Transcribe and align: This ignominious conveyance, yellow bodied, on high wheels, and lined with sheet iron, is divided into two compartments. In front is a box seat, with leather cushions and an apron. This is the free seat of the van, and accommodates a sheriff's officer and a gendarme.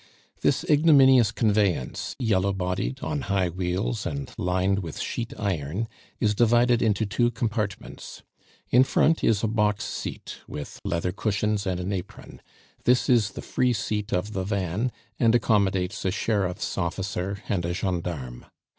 This 0.39 0.63
ignominious 0.67 1.31
conveyance, 1.31 2.15
yellow 2.17 2.53
bodied, 2.53 3.01
on 3.01 3.21
high 3.21 3.49
wheels, 3.49 4.03
and 4.03 4.31
lined 4.35 4.79
with 4.79 4.97
sheet 4.99 5.31
iron, 5.37 5.87
is 6.19 6.33
divided 6.33 6.81
into 6.81 7.05
two 7.05 7.29
compartments. 7.29 8.23
In 8.71 8.83
front 8.83 9.23
is 9.23 9.43
a 9.43 9.47
box 9.47 9.83
seat, 9.85 10.37
with 10.47 10.81
leather 10.83 11.11
cushions 11.11 11.67
and 11.67 11.79
an 11.79 11.93
apron. 11.93 12.41
This 12.85 13.09
is 13.09 13.33
the 13.33 13.43
free 13.43 13.73
seat 13.73 14.11
of 14.11 14.33
the 14.33 14.43
van, 14.43 14.91
and 15.19 15.35
accommodates 15.35 16.03
a 16.03 16.09
sheriff's 16.09 16.79
officer 16.79 17.43
and 17.47 17.63
a 17.63 17.71
gendarme. 17.75 18.47